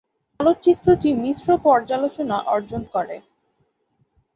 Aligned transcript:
চলচ্চিত্রটি 0.39 1.09
মিশ্র 1.23 1.47
পর্যালোচনা 1.65 2.37
অর্জন 2.53 2.81
করে। 2.93 3.15